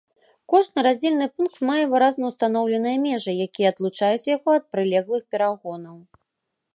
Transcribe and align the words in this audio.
Кожны 0.51 0.83
раздзельны 0.85 1.25
пункт 1.35 1.59
мае 1.69 1.83
выразна 1.91 2.23
устаноўленыя 2.31 2.97
межы, 3.05 3.31
якія 3.47 3.67
адлучаюць 3.73 4.29
яго 4.35 4.49
ад 4.61 4.65
прылеглых 4.73 5.23
перагонаў. 5.37 5.97